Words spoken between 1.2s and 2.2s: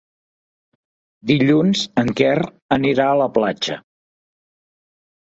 Dilluns en